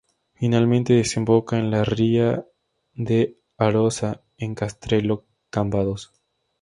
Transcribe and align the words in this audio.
Finalmente 0.33 0.93
desemboca 0.93 1.59
en 1.59 1.69
la 1.69 1.83
ría 1.83 2.43
de 2.95 3.37
Arosa 3.59 4.23
en 4.39 4.55
Castrelo, 4.55 5.27
Cambados. 5.51 6.11